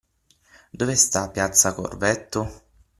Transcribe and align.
Dove 0.71 0.95
sta 0.95 1.29
Piazza 1.29 1.75
Corvetto? 1.75 2.49